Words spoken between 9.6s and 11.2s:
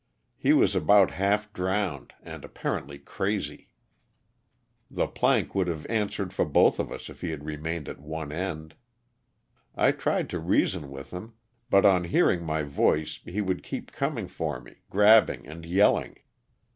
I tried to reason with